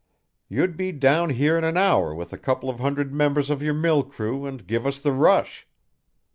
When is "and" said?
4.47-4.65